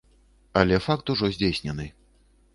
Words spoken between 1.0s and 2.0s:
ужо здзейснены.